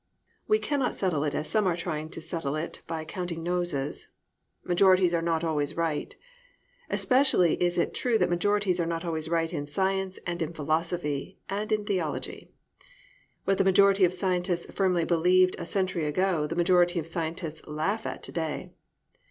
[0.47, 4.07] We cannot settle it as some are trying to settle it by "counting noses."
[4.63, 6.15] Majorities are not always right.
[6.89, 11.37] Especially is it true that majorities are not always right in science and in philosophy
[11.49, 12.49] and in theology.
[13.45, 18.07] What the majority of scientists firmly believed a century ago the majority of scientists laugh
[18.07, 18.71] at to day.